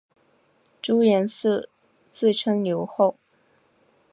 [0.81, 1.67] 朱延嗣
[2.09, 3.17] 自称留后。